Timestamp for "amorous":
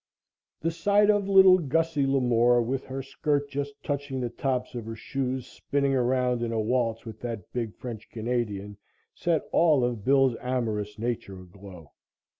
10.41-10.97